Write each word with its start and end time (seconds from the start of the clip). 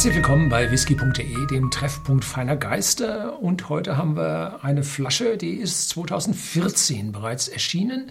Herzlich 0.00 0.16
willkommen 0.16 0.48
bei 0.48 0.70
whisky.de, 0.70 1.46
dem 1.48 1.70
Treffpunkt 1.70 2.24
feiner 2.24 2.56
Geister. 2.56 3.38
Und 3.38 3.68
heute 3.68 3.98
haben 3.98 4.16
wir 4.16 4.64
eine 4.64 4.82
Flasche, 4.82 5.36
die 5.36 5.56
ist 5.56 5.90
2014 5.90 7.12
bereits 7.12 7.48
erschienen. 7.48 8.10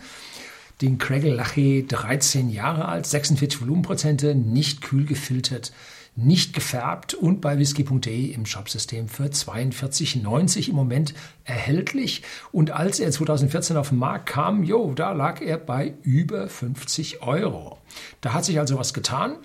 Den 0.83 0.99
Craigle 0.99 1.35
13 1.35 2.51
Jahre 2.51 2.87
alt, 2.87 3.07
46 3.07 3.59
Volumenprozente, 3.61 4.35
nicht 4.35 4.83
kühl 4.83 5.07
gefiltert, 5.07 5.73
nicht 6.15 6.53
gefärbt 6.53 7.15
und 7.15 7.41
bei 7.41 7.57
whisky.de 7.57 8.33
im 8.33 8.45
Shopsystem 8.45 9.07
für 9.07 9.23
42,90 9.23 10.69
im 10.69 10.75
Moment 10.75 11.15
erhältlich. 11.43 12.21
Und 12.51 12.69
als 12.69 12.99
er 12.99 13.09
2014 13.09 13.77
auf 13.77 13.89
den 13.89 13.97
Markt 13.97 14.27
kam, 14.27 14.63
jo, 14.63 14.93
da 14.93 15.13
lag 15.13 15.41
er 15.41 15.57
bei 15.57 15.95
über 16.03 16.49
50 16.49 17.23
Euro. 17.23 17.79
Da 18.21 18.33
hat 18.33 18.45
sich 18.45 18.59
also 18.59 18.77
was 18.77 18.93
getan. 18.93 19.37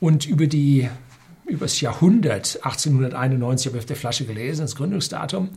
Und 0.00 0.26
über 0.26 0.46
die 0.46 0.90
übers 1.48 1.80
Jahrhundert, 1.80 2.60
1891 2.62 3.66
habe 3.66 3.78
ich 3.78 3.82
auf 3.82 3.86
der 3.86 3.96
Flasche 3.96 4.26
gelesen, 4.26 4.62
das 4.62 4.76
Gründungsdatum, 4.76 5.50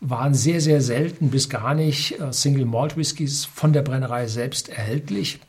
waren 0.00 0.34
sehr, 0.34 0.60
sehr 0.60 0.80
selten 0.80 1.30
bis 1.30 1.48
gar 1.48 1.74
nicht 1.74 2.18
äh, 2.20 2.32
Single 2.32 2.64
Malt 2.64 2.96
Whiskys 2.96 3.44
von 3.44 3.72
der 3.72 3.82
Brennerei 3.82 4.26
selbst 4.26 4.68
erhältlich. 4.68 5.40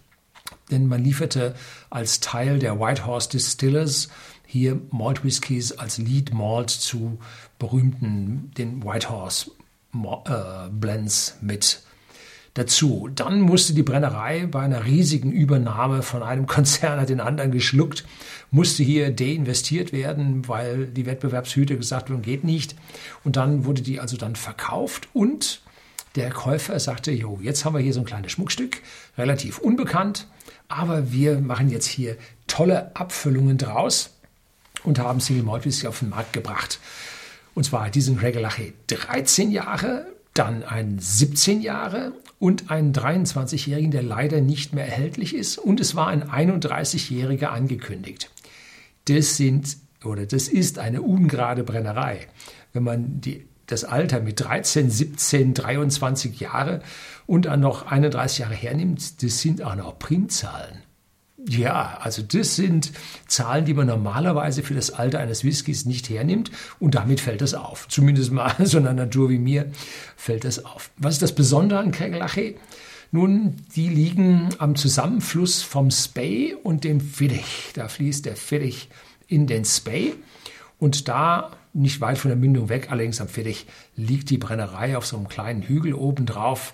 Denn 0.70 0.88
man 0.88 1.04
lieferte 1.04 1.56
als 1.90 2.20
Teil 2.20 2.60
der 2.60 2.80
Whitehorse 2.80 3.30
Distillers 3.30 4.10
hier 4.46 4.82
Malt 4.92 5.24
Whiskys 5.24 5.72
als 5.72 5.98
Lead 5.98 6.34
Malt 6.34 6.70
zu 6.70 7.18
berühmten, 7.60 8.52
den 8.58 8.84
Whitehorse 8.84 9.52
äh, 9.94 10.70
Blends 10.70 11.38
mit 11.42 11.82
dazu. 12.54 13.10
Dann 13.14 13.42
musste 13.42 13.74
die 13.74 13.84
Brennerei 13.84 14.46
bei 14.46 14.62
einer 14.62 14.86
riesigen 14.86 15.32
Übernahme 15.32 16.02
von 16.02 16.24
einem 16.24 16.48
Konzern 16.52 17.00
hat 17.00 17.10
den 17.10 17.22
anderen 17.22 17.52
geschluckt, 17.52 18.06
musste 18.52 18.84
hier 18.84 19.12
deinvestiert 19.12 19.94
werden, 19.94 20.48
weil 20.48 20.88
die 20.88 21.06
Wettbewerbshüte 21.06 21.78
gesagt 21.78 22.10
haben, 22.10 22.22
geht 22.22 22.44
nicht. 22.44 22.76
Und 23.24 23.36
dann 23.36 23.66
wurde 23.66 23.82
die 23.82 24.00
also 24.00 24.18
dann 24.18 24.36
verkauft 24.36 25.08
und 25.14 25.62
der 26.16 26.30
Käufer 26.30 26.78
sagte, 26.80 27.12
jo, 27.12 27.40
jetzt 27.42 27.64
haben 27.64 27.74
wir 27.74 27.80
hier 27.80 27.94
so 27.94 28.02
ein 28.02 28.06
kleines 28.06 28.34
Schmuckstück, 28.34 28.82
relativ 29.18 29.60
unbekannt, 29.60 30.28
aber 30.68 31.14
wir 31.14 31.40
machen 31.40 31.70
jetzt 31.70 31.88
hier 31.88 32.18
tolle 32.48 32.94
Abfüllungen 32.98 33.58
draus 33.58 34.18
und 34.84 35.00
haben 35.00 35.22
Single 35.22 35.44
Malt 35.44 35.64
Whisky 35.64 35.88
auf 35.88 36.00
den 36.00 36.10
Markt 36.10 36.34
gebracht. 36.34 36.80
Und 37.54 37.64
zwar 37.64 37.90
diesen 37.90 38.18
Regelache 38.18 38.74
13 38.88 39.52
Jahre 39.52 40.06
dann 40.34 40.64
einen 40.64 41.00
17 41.00 41.62
Jahre 41.62 42.14
und 42.40 42.72
einen 42.72 42.94
23-Jährigen, 42.94 43.92
der 43.92 44.04
leider 44.04 44.42
nicht 44.42 44.74
mehr 44.74 44.86
erhältlich 44.86 45.36
ist. 45.36 45.58
Und 45.58 45.80
es 45.80 45.96
war 45.96 46.08
ein 46.08 46.24
31-Jähriger 46.24 47.48
angekündigt. 47.48 48.32
Das 49.06 49.36
sind 49.38 49.78
oder 50.04 50.26
das 50.26 50.48
ist 50.48 50.80
eine 50.80 51.02
ungerade 51.02 51.64
Brennerei. 51.64 52.28
Wenn 52.74 52.84
man 52.84 53.22
die, 53.22 53.46
das 53.68 53.84
Alter 53.84 54.20
mit 54.20 54.40
13, 54.40 54.90
17, 54.90 55.54
23 55.54 56.40
Jahre 56.40 56.82
und 57.28 57.46
dann 57.46 57.60
noch 57.60 57.86
31 57.86 58.40
Jahre 58.40 58.56
hernimmt, 58.56 59.22
das 59.24 59.42
sind 59.42 59.62
auch 59.62 59.76
noch 59.76 60.00
Primzahlen. 60.00 60.84
Ja, 61.48 61.98
also 62.02 62.22
das 62.22 62.56
sind 62.56 62.92
Zahlen, 63.28 63.66
die 63.66 63.74
man 63.74 63.88
normalerweise 63.88 64.64
für 64.64 64.74
das 64.74 64.92
Alter 64.92 65.20
eines 65.20 65.44
Whiskys 65.44 65.86
nicht 65.86 66.10
hernimmt 66.10 66.52
und 66.80 66.96
damit 66.96 67.20
fällt 67.20 67.42
das 67.42 67.54
auf. 67.54 67.88
Zumindest 67.88 68.32
mal 68.32 68.56
so 68.66 68.78
einer 68.78 68.94
Natur 68.94 69.30
wie 69.30 69.40
mir 69.40 69.72
fällt 70.16 70.44
das 70.44 70.64
auf. 70.66 70.92
Was 70.98 71.16
ist 71.16 71.22
das 71.22 71.36
Besondere 71.36 71.80
an 71.80 71.92
Kegelache? 71.92 72.56
Nun, 73.12 73.56
die 73.76 73.90
liegen 73.90 74.50
am 74.58 74.76
Zusammenfluss 74.76 75.64
vom 75.64 75.92
Spey 75.92 76.56
und 76.64 76.84
dem 76.84 77.02
Fiddich. 77.02 77.72
Da 77.74 77.88
fließt 77.88 78.26
der 78.26 78.38
Fiddich 78.38 78.90
in 79.28 79.48
den 79.48 79.66
Spey 79.66 80.14
und 80.80 81.08
da 81.08 81.52
nicht 81.74 82.02
weit 82.02 82.18
von 82.18 82.30
der 82.30 82.38
Mündung 82.38 82.70
weg, 82.70 82.88
allerdings 82.92 83.22
am 83.22 83.28
Fiddich, 83.28 83.66
liegt 83.96 84.30
die 84.30 84.38
Brennerei 84.38 84.98
auf 84.98 85.06
so 85.06 85.18
einem 85.18 85.28
kleinen 85.28 85.62
Hügel 85.62 85.94
oben 85.94 86.26
drauf 86.26 86.74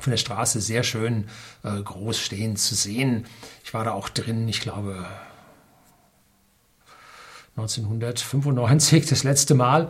von 0.00 0.10
der 0.10 0.18
Straße 0.18 0.60
sehr 0.60 0.82
schön 0.82 1.28
äh, 1.64 1.82
groß 1.82 2.18
stehen 2.18 2.56
zu 2.56 2.74
sehen. 2.74 3.26
Ich 3.64 3.74
war 3.74 3.84
da 3.84 3.92
auch 3.92 4.08
drin, 4.08 4.48
ich 4.48 4.60
glaube 4.60 5.06
1995 7.56 9.06
das 9.06 9.24
letzte 9.24 9.54
Mal. 9.54 9.88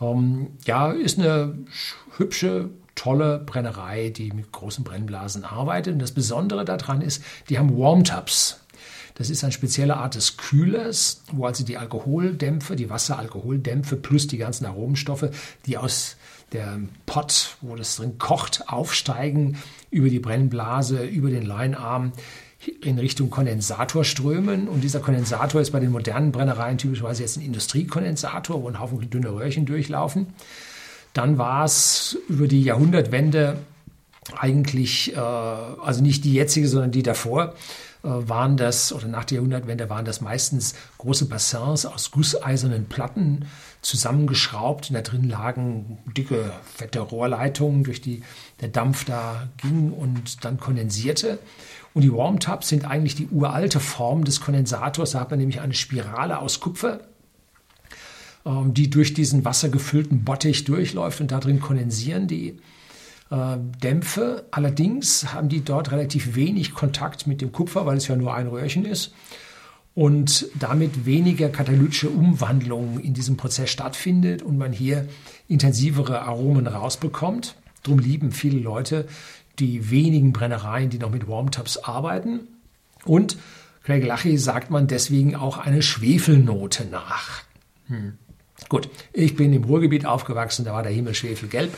Ähm, 0.00 0.58
ja, 0.64 0.90
ist 0.90 1.18
eine 1.18 1.58
hübsche, 2.16 2.70
tolle 2.94 3.38
Brennerei, 3.38 4.10
die 4.10 4.32
mit 4.32 4.52
großen 4.52 4.84
Brennblasen 4.84 5.44
arbeitet. 5.44 5.94
Und 5.94 5.98
das 6.00 6.12
Besondere 6.12 6.64
daran 6.64 7.02
ist, 7.02 7.22
die 7.48 7.58
haben 7.58 7.76
Warm-Tubs. 7.76 8.60
Das 9.14 9.30
ist 9.30 9.44
eine 9.44 9.52
spezielle 9.52 9.96
Art 9.96 10.14
des 10.14 10.36
Kühlers, 10.36 11.22
wo 11.32 11.46
also 11.46 11.64
die 11.64 11.76
Alkoholdämpfe, 11.76 12.76
die 12.76 12.90
Wasseralkoholdämpfe 12.90 13.96
plus 13.96 14.26
die 14.26 14.38
ganzen 14.38 14.66
Aromenstoffe, 14.66 15.28
die 15.66 15.76
aus 15.76 16.16
der 16.52 16.80
Pot, 17.06 17.56
wo 17.60 17.76
das 17.76 17.96
drin 17.96 18.18
kocht, 18.18 18.68
aufsteigen 18.68 19.58
über 19.90 20.08
die 20.08 20.20
Brennblase, 20.20 21.04
über 21.04 21.30
den 21.30 21.44
Leinarm 21.44 22.12
in 22.82 22.98
Richtung 22.98 23.30
Kondensator 23.30 24.04
strömen. 24.04 24.68
Und 24.68 24.82
dieser 24.82 25.00
Kondensator 25.00 25.60
ist 25.60 25.72
bei 25.72 25.80
den 25.80 25.90
modernen 25.90 26.32
Brennereien 26.32 26.78
typischerweise 26.78 27.22
jetzt 27.22 27.36
ein 27.36 27.42
Industriekondensator, 27.42 28.62
wo 28.62 28.68
ein 28.68 28.78
Haufen 28.78 29.10
dünne 29.10 29.32
Röhrchen 29.32 29.66
durchlaufen. 29.66 30.28
Dann 31.12 31.38
war 31.38 31.64
es 31.64 32.18
über 32.28 32.46
die 32.48 32.62
Jahrhundertwende 32.62 33.58
eigentlich, 34.38 35.14
äh, 35.14 35.18
also 35.18 36.02
nicht 36.02 36.24
die 36.24 36.32
jetzige, 36.32 36.68
sondern 36.68 36.92
die 36.92 37.02
davor, 37.02 37.54
waren 38.02 38.56
das, 38.56 38.92
oder 38.92 39.06
nach 39.06 39.24
der 39.24 39.36
Jahrhundertwende 39.36 39.88
waren 39.88 40.04
das 40.04 40.20
meistens 40.20 40.74
große 40.98 41.26
Bassins 41.26 41.86
aus 41.86 42.10
gusseisernen 42.10 42.86
Platten 42.86 43.46
zusammengeschraubt. 43.80 44.90
Und 44.90 44.94
da 44.94 45.02
drin 45.02 45.28
lagen 45.28 45.98
dicke, 46.16 46.52
fette 46.64 47.00
Rohrleitungen, 47.00 47.84
durch 47.84 48.00
die 48.00 48.22
der 48.60 48.68
Dampf 48.68 49.04
da 49.04 49.48
ging 49.58 49.92
und 49.92 50.44
dann 50.44 50.58
kondensierte. 50.58 51.38
Und 51.94 52.02
die 52.02 52.12
Warm 52.12 52.40
Tubs 52.40 52.68
sind 52.68 52.84
eigentlich 52.84 53.14
die 53.14 53.28
uralte 53.28 53.78
Form 53.78 54.24
des 54.24 54.40
Kondensators. 54.40 55.12
Da 55.12 55.20
hat 55.20 55.30
man 55.30 55.38
nämlich 55.38 55.60
eine 55.60 55.74
Spirale 55.74 56.38
aus 56.38 56.58
Kupfer, 56.58 57.00
ähm, 58.44 58.74
die 58.74 58.90
durch 58.90 59.14
diesen 59.14 59.44
wassergefüllten 59.44 60.24
Bottich 60.24 60.64
durchläuft 60.64 61.20
und 61.20 61.30
da 61.30 61.38
drin 61.38 61.60
kondensieren 61.60 62.26
die 62.26 62.48
äh, 62.48 62.60
Dämpfe. 63.82 64.44
Allerdings 64.50 65.32
haben 65.32 65.48
die 65.48 65.64
dort 65.64 65.90
relativ 65.90 66.34
wenig 66.34 66.74
Kontakt 66.74 67.26
mit 67.26 67.40
dem 67.40 67.50
Kupfer, 67.50 67.86
weil 67.86 67.96
es 67.96 68.08
ja 68.08 68.16
nur 68.16 68.34
ein 68.34 68.46
Röhrchen 68.46 68.84
ist 68.84 69.14
und 69.94 70.46
damit 70.54 71.04
weniger 71.06 71.48
katalytische 71.48 72.10
Umwandlung 72.10 72.98
in 72.98 73.14
diesem 73.14 73.36
Prozess 73.36 73.70
stattfindet 73.70 74.42
und 74.42 74.58
man 74.58 74.72
hier 74.72 75.08
intensivere 75.48 76.22
Aromen 76.22 76.66
rausbekommt. 76.66 77.56
Drum 77.82 77.98
lieben 77.98 78.32
viele 78.32 78.58
Leute 78.58 79.06
die 79.58 79.90
wenigen 79.90 80.32
Brennereien, 80.32 80.88
die 80.88 80.98
noch 80.98 81.10
mit 81.10 81.28
Warmtubs 81.28 81.76
arbeiten. 81.78 82.40
Und 83.04 83.36
Craig 83.82 84.04
Lachy 84.04 84.38
sagt 84.38 84.70
man 84.70 84.86
deswegen 84.86 85.36
auch 85.36 85.58
eine 85.58 85.82
Schwefelnote 85.82 86.86
nach. 86.86 87.42
Hm. 87.88 88.14
Gut, 88.68 88.88
ich 89.12 89.36
bin 89.36 89.52
im 89.52 89.64
Ruhrgebiet 89.64 90.06
aufgewachsen, 90.06 90.64
da 90.64 90.72
war 90.72 90.82
der 90.82 90.92
Himmel 90.92 91.14
schwefelgelb 91.14 91.76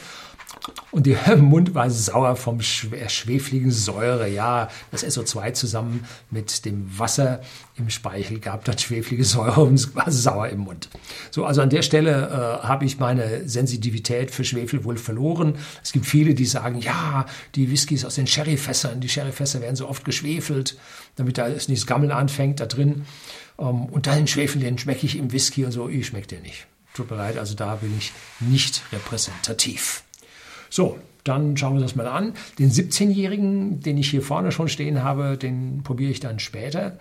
und 0.91 1.07
der 1.07 1.37
Mund 1.37 1.75
war 1.75 1.91
sauer 1.91 2.37
vom 2.37 2.61
schwefligen 2.61 3.71
Säure. 3.71 4.29
Ja, 4.29 4.69
das 4.91 5.05
SO2 5.05 5.53
zusammen 5.53 6.05
mit 6.31 6.65
dem 6.65 6.99
Wasser 6.99 7.41
im 7.77 7.91
Speichel 7.91 8.39
gab 8.39 8.65
dann 8.65 8.79
schweflige 8.79 9.25
Säure 9.25 9.63
und 9.63 9.75
es 9.75 9.95
war 9.95 10.11
sauer 10.11 10.49
im 10.49 10.61
Mund. 10.61 10.89
So, 11.31 11.45
also 11.45 11.61
an 11.61 11.71
der 11.71 11.83
Stelle 11.83 12.61
äh, 12.63 12.67
habe 12.67 12.85
ich 12.85 12.99
meine 12.99 13.49
Sensitivität 13.49 14.31
für 14.31 14.45
Schwefel 14.45 14.85
wohl 14.85 14.97
verloren. 14.97 15.57
Es 15.83 15.93
gibt 15.93 16.07
viele, 16.07 16.35
die 16.35 16.47
sagen, 16.47 16.79
ja, 16.79 17.27
die 17.55 17.71
Whiskys 17.71 18.05
aus 18.05 18.15
den 18.15 18.27
Sherryfässern, 18.27 19.01
die 19.01 19.09
Sherryfässer 19.09 19.61
werden 19.61 19.77
so 19.77 19.89
oft 19.89 20.05
geschwefelt, 20.05 20.79
damit 21.17 21.39
da 21.39 21.49
es 21.49 21.69
nicht 21.69 21.87
Gammeln 21.87 22.13
anfängt 22.13 22.61
da 22.61 22.67
drin. 22.67 23.05
Ähm, 23.59 23.87
und 23.87 24.07
dann 24.07 24.17
den 24.17 24.27
Schwefel, 24.29 24.61
den 24.61 24.79
schmecke 24.79 25.07
ich 25.07 25.19
im 25.19 25.33
Whisky 25.33 25.65
und 25.65 25.73
so. 25.73 25.89
Ich 25.89 26.07
schmecke 26.07 26.29
den 26.29 26.43
nicht. 26.43 26.67
Tut 26.95 27.11
mir 27.11 27.17
leid, 27.17 27.39
also 27.39 27.57
da 27.57 27.75
bin 27.75 27.93
ich 27.99 28.13
nicht 28.39 28.83
repräsentativ. 28.93 30.04
So, 30.75 30.99
dann 31.23 31.57
schauen 31.57 31.75
wir 31.75 31.83
uns 31.83 31.93
das 31.93 31.95
mal 31.95 32.09
an. 32.09 32.33
Den 32.59 32.69
17-Jährigen, 32.69 33.79
den 33.79 33.97
ich 33.97 34.11
hier 34.11 34.23
vorne 34.23 34.51
schon 34.51 34.69
stehen 34.69 35.05
habe, 35.05 35.39
den 35.39 35.85
probiere 35.85 36.11
ich 36.11 36.19
dann 36.19 36.41
später. 36.41 36.99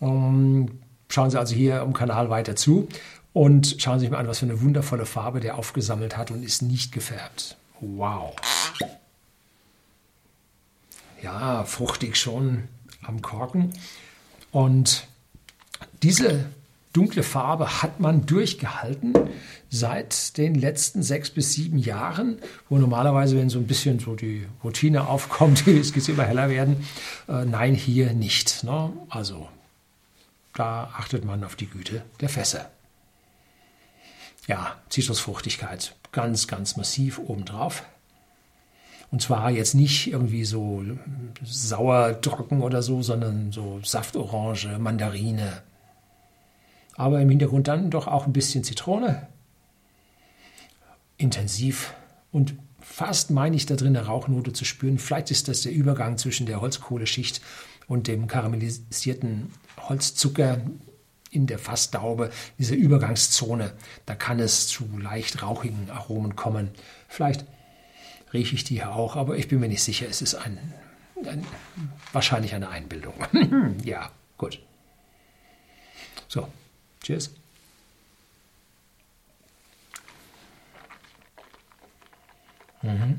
Um, 0.00 0.10
ähm, 0.10 0.80
schauen 1.08 1.30
Sie 1.30 1.38
also 1.38 1.54
hier 1.54 1.80
im 1.82 1.92
Kanal 1.92 2.28
weiter 2.28 2.56
zu 2.56 2.88
und 3.32 3.76
schauen 3.78 4.00
Sie 4.00 4.06
sich 4.06 4.10
mal 4.10 4.18
an, 4.18 4.26
was 4.26 4.40
für 4.40 4.46
eine 4.46 4.60
wundervolle 4.60 5.06
Farbe 5.06 5.38
der 5.38 5.56
aufgesammelt 5.56 6.16
hat 6.16 6.32
und 6.32 6.42
ist 6.42 6.62
nicht 6.62 6.90
gefärbt. 6.90 7.56
Wow. 7.78 8.34
Ja, 11.22 11.62
fruchtig 11.62 12.16
schon 12.16 12.64
am 13.00 13.22
Korken. 13.22 13.74
Und 14.50 15.06
diese 16.02 16.46
dunkle 16.94 17.22
Farbe 17.22 17.82
hat 17.82 18.00
man 18.00 18.24
durchgehalten 18.24 19.12
seit 19.68 20.38
den 20.38 20.54
letzten 20.54 21.02
sechs 21.02 21.28
bis 21.28 21.52
sieben 21.52 21.76
Jahren, 21.76 22.38
wo 22.68 22.78
normalerweise, 22.78 23.36
wenn 23.36 23.50
so 23.50 23.58
ein 23.58 23.66
bisschen 23.66 23.98
so 23.98 24.14
die 24.14 24.46
Routine 24.62 25.08
aufkommt, 25.08 25.60
die 25.66 25.76
Whiskys 25.76 26.08
immer 26.08 26.24
heller 26.24 26.48
werden. 26.48 26.86
Äh, 27.28 27.44
nein, 27.44 27.74
hier 27.74 28.14
nicht. 28.14 28.64
Ne? 28.64 28.92
Also 29.10 29.48
da 30.54 30.90
achtet 30.96 31.24
man 31.24 31.44
auf 31.44 31.56
die 31.56 31.68
Güte 31.68 32.02
der 32.20 32.28
Fässer. 32.28 32.70
ja, 34.46 34.76
Zitrusfruchtigkeit 34.88 35.94
ganz, 36.12 36.46
ganz 36.46 36.76
massiv 36.76 37.18
obendrauf. 37.18 37.82
Und 39.10 39.20
zwar 39.20 39.50
jetzt 39.50 39.74
nicht 39.74 40.10
irgendwie 40.10 40.44
so 40.44 40.82
sauer, 41.42 42.20
trocken 42.20 42.62
oder 42.62 42.82
so, 42.82 43.02
sondern 43.02 43.52
so 43.52 43.80
Saftorange, 43.84 44.78
Mandarine. 44.78 45.62
Aber 46.96 47.20
im 47.20 47.28
Hintergrund 47.28 47.68
dann 47.68 47.90
doch 47.90 48.06
auch 48.06 48.26
ein 48.26 48.32
bisschen 48.32 48.64
Zitrone. 48.64 49.26
Intensiv 51.16 51.94
und 52.32 52.54
fast 52.80 53.30
meine 53.30 53.56
ich 53.56 53.66
da 53.66 53.76
drin 53.76 53.96
eine 53.96 54.06
Rauchnote 54.06 54.52
zu 54.52 54.64
spüren. 54.64 54.98
Vielleicht 54.98 55.30
ist 55.30 55.48
das 55.48 55.62
der 55.62 55.72
Übergang 55.72 56.18
zwischen 56.18 56.46
der 56.46 56.60
Holzkohleschicht 56.60 57.40
und 57.86 58.06
dem 58.06 58.26
karamellisierten 58.26 59.50
Holzzucker 59.80 60.60
in 61.30 61.46
der 61.46 61.58
Fassdaube, 61.58 62.30
diese 62.58 62.74
Übergangszone. 62.74 63.72
Da 64.06 64.14
kann 64.14 64.38
es 64.38 64.68
zu 64.68 64.86
leicht 64.98 65.42
rauchigen 65.42 65.90
Aromen 65.90 66.36
kommen. 66.36 66.70
Vielleicht 67.08 67.44
rieche 68.32 68.54
ich 68.54 68.64
die 68.64 68.74
hier 68.74 68.94
auch, 68.94 69.16
aber 69.16 69.36
ich 69.36 69.48
bin 69.48 69.60
mir 69.60 69.68
nicht 69.68 69.82
sicher. 69.82 70.06
Es 70.08 70.22
ist 70.22 70.34
ein, 70.34 70.58
ein 71.26 71.44
wahrscheinlich 72.12 72.54
eine 72.54 72.68
Einbildung. 72.68 73.14
ja, 73.84 74.10
gut. 74.38 74.60
So, 76.28 76.48
cheers. 77.04 77.30
Mhm. 82.82 83.18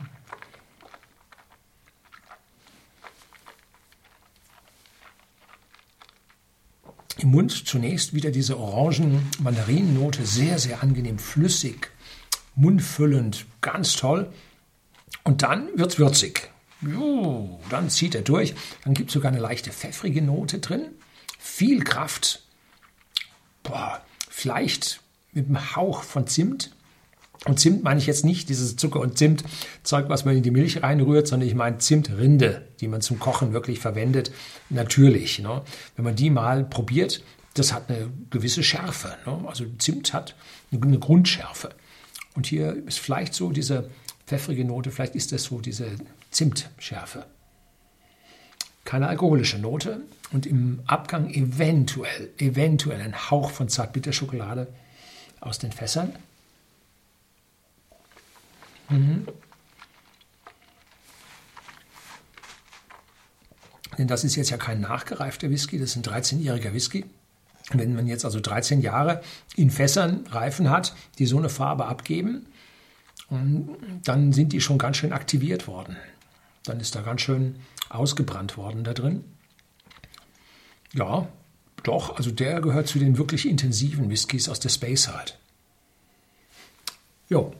Im 7.18 7.32
Mund 7.32 7.52
zunächst 7.68 8.14
wieder 8.14 8.30
diese 8.30 8.60
Orangen-Mandarinennote, 8.60 10.26
sehr, 10.26 10.60
sehr 10.60 10.84
angenehm, 10.84 11.18
flüssig, 11.18 11.90
mundfüllend, 12.56 13.46
ganz 13.62 13.96
toll. 13.96 14.32
Und 15.24 15.42
dann 15.42 15.70
wird 15.76 15.94
es 15.94 15.98
würzig. 15.98 16.52
Juh, 16.82 17.58
dann 17.70 17.90
zieht 17.90 18.14
er 18.14 18.22
durch. 18.22 18.54
Dann 18.84 18.94
gibt 18.94 19.10
es 19.10 19.14
sogar 19.14 19.32
eine 19.32 19.42
leichte 19.42 19.72
pfeffrige 19.72 20.22
Note 20.22 20.60
drin. 20.60 20.90
Viel 21.40 21.84
Kraft. 21.84 22.44
Boah, 23.65 24.01
vielleicht 24.29 25.01
mit 25.33 25.47
einem 25.47 25.75
Hauch 25.75 26.03
von 26.03 26.27
Zimt. 26.27 26.71
Und 27.45 27.59
Zimt 27.59 27.83
meine 27.83 28.00
ich 28.00 28.07
jetzt 28.07 28.23
nicht 28.23 28.50
dieses 28.50 28.75
Zucker- 28.75 29.01
und 29.01 29.17
Zimtzeug, 29.17 30.07
was 30.07 30.23
man 30.23 30.38
in 30.38 30.44
die 30.44 30.51
Milch 30.51 30.81
reinrührt, 30.81 31.27
sondern 31.27 31.47
ich 31.47 31.56
meine 31.56 31.77
Zimtrinde, 31.77 32.67
die 32.79 32.88
man 32.88 33.01
zum 33.01 33.19
Kochen 33.19 33.53
wirklich 33.53 33.79
verwendet. 33.79 34.31
Natürlich. 34.69 35.39
Ne? 35.39 35.62
Wenn 35.95 36.06
man 36.06 36.15
die 36.15 36.29
mal 36.29 36.63
probiert, 36.63 37.21
das 37.56 37.73
hat 37.73 37.89
eine 37.89 38.09
gewisse 38.29 38.63
Schärfe. 38.63 39.17
Ne? 39.25 39.44
Also 39.47 39.65
Zimt 39.77 40.13
hat 40.13 40.35
eine 40.71 41.00
Grundschärfe. 41.00 41.69
Und 42.35 42.47
hier 42.47 42.83
ist 42.88 43.00
vielleicht 43.00 43.33
so 43.33 43.51
diese 43.51 43.89
pfeffrige 44.25 44.65
Note, 44.65 44.91
vielleicht 44.91 45.15
ist 45.15 45.31
das 45.31 45.44
so 45.44 45.59
diese 45.59 45.88
Zimtschärfe. 46.31 47.25
Keine 48.86 49.08
alkoholische 49.08 49.60
Note 49.60 50.02
und 50.32 50.46
im 50.46 50.82
Abgang 50.86 51.30
eventuell, 51.30 52.32
eventuell 52.38 53.02
ein 53.02 53.30
Hauch 53.30 53.50
von 53.52 53.68
Zartbitterschokolade 53.68 54.68
aus 55.42 55.60
den 55.60 55.72
Fässern. 55.72 56.14
Mhm. 58.90 59.28
Denn 63.98 64.08
das 64.08 64.24
ist 64.24 64.36
jetzt 64.36 64.50
ja 64.50 64.58
kein 64.58 64.82
nachgereifter 64.82 65.50
Whisky, 65.50 65.80
das 65.80 65.96
ist 65.96 65.96
ein 65.96 66.04
13-jähriger 66.04 66.74
Whisky. 66.74 67.06
Wenn 67.72 67.96
man 67.96 68.06
jetzt 68.06 68.26
also 68.26 68.40
13 68.40 68.82
Jahre 68.82 69.22
in 69.56 69.72
Fässern 69.72 70.28
reifen 70.28 70.70
hat, 70.70 70.96
die 71.18 71.26
so 71.26 71.38
eine 71.38 71.50
Farbe 71.50 71.86
abgeben, 71.86 72.46
dann 74.04 74.34
sind 74.34 74.54
die 74.54 74.62
schon 74.62 74.78
ganz 74.78 74.98
schön 74.98 75.14
aktiviert 75.14 75.68
worden. 75.68 75.96
Dann 76.65 76.79
ist 76.79 76.95
da 76.95 77.01
ganz 77.01 77.21
schön 77.21 77.56
ausgebrannt 77.89 78.57
worden 78.57 78.83
da 78.83 78.94
drin. 78.94 79.23
Ja, 80.94 81.27
doch, 81.83 82.17
also 82.17 82.31
der 82.31 82.62
gehört 82.62 82.88
zu 82.88 83.00
den 83.00 83.17
wirklich 83.17 83.47
intensiven 83.47 84.09
Whiskys 84.09 84.50
aus 84.50 84.59
der 84.59 84.69
Space 84.69 85.03
Side. 85.03 85.33
Jo, 87.29 87.53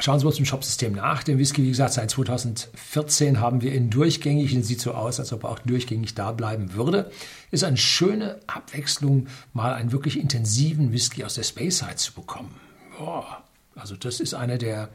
Schauen 0.00 0.18
Sie 0.18 0.24
mal 0.24 0.32
zum 0.32 0.46
Shopsystem 0.46 0.94
nach. 0.94 1.22
Den 1.22 1.36
Whisky, 1.36 1.62
wie 1.62 1.68
gesagt, 1.68 1.92
seit 1.92 2.10
2014 2.10 3.38
haben 3.38 3.60
wir 3.60 3.74
ihn 3.74 3.90
durchgängig. 3.90 4.54
Und 4.56 4.62
sieht 4.62 4.80
so 4.80 4.92
aus, 4.92 5.20
als 5.20 5.30
ob 5.32 5.44
er 5.44 5.50
auch 5.50 5.58
durchgängig 5.58 6.14
da 6.14 6.32
bleiben 6.32 6.72
würde. 6.72 7.10
Ist 7.50 7.64
eine 7.64 7.76
schöne 7.76 8.40
Abwechslung, 8.46 9.26
mal 9.52 9.74
einen 9.74 9.92
wirklich 9.92 10.18
intensiven 10.18 10.92
Whisky 10.92 11.22
aus 11.22 11.34
der 11.34 11.42
Space 11.42 11.78
Side 11.78 11.96
zu 11.96 12.14
bekommen. 12.14 12.54
Boah, 12.98 13.44
also 13.74 13.94
das 13.94 14.20
ist 14.20 14.32
einer 14.32 14.56
der, 14.56 14.88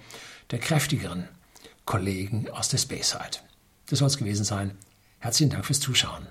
der 0.50 0.58
kräftigeren 0.58 1.28
Kollegen 1.86 2.50
aus 2.50 2.70
der 2.70 2.78
Space 2.78 3.12
Side. 3.12 3.40
Das 3.88 4.00
soll 4.00 4.08
es 4.08 4.18
gewesen 4.18 4.44
sein. 4.44 4.78
Herzlichen 5.20 5.52
Dank 5.52 5.66
fürs 5.66 5.80
Zuschauen. 5.80 6.28